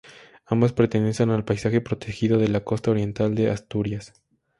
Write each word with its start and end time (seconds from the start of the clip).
Ambas 0.47 0.73
pertenecen 0.73 1.29
al 1.29 1.45
paisaje 1.45 1.79
protegido 1.79 2.39
de 2.39 2.47
la 2.47 2.63
costa 2.63 2.89
oriental 2.89 3.35
de 3.35 3.51
Asturias. 3.51 4.15